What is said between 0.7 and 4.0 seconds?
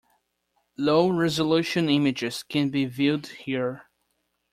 Low-resolution images can be viewed here.